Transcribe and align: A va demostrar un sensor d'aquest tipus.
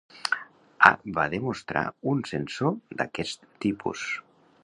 A 0.87 0.89
va 1.17 1.25
demostrar 1.33 1.83
un 2.13 2.25
sensor 2.31 2.73
d'aquest 3.01 3.47
tipus. 3.67 4.09